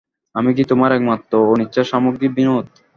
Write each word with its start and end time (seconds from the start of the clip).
আমিই 0.35 0.55
কি 0.57 0.63
তোমার 0.71 0.91
একমাত্র 0.93 1.33
অনিচ্ছার 1.51 1.89
সামগ্রী, 1.91 2.27
বিনোদ! 2.35 2.65